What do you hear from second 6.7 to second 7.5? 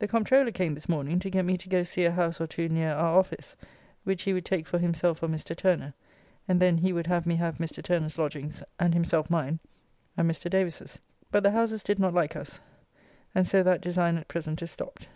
he would have me